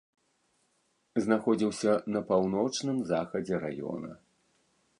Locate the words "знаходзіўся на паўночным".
1.25-2.97